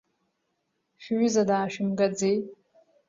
Шәҩыза 1.01 1.43
даажәымгаӡеи? 1.49 2.37